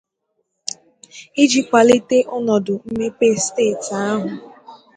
[1.41, 4.29] iji kwalite ọnọdụ mmepe steeti ahụ.